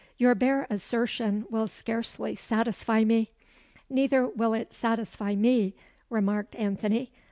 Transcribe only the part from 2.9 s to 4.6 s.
me." "Neither will